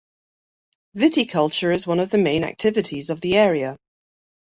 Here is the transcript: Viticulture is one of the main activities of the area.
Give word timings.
Viticulture 0.97 1.71
is 1.71 1.85
one 1.85 1.99
of 1.99 2.09
the 2.09 2.17
main 2.17 2.43
activities 2.43 3.11
of 3.11 3.21
the 3.21 3.37
area. 3.37 3.77